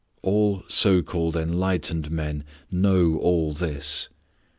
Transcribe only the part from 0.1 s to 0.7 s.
All